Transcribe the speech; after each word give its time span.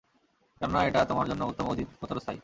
কেননা, 0.61 0.79
এটা 0.85 1.05
তোমার 1.05 1.25
জন্যে 1.27 1.45
উত্তম 1.45 1.65
ও 1.67 1.71
অধিকতর 1.71 2.19
স্থায়ী। 2.19 2.39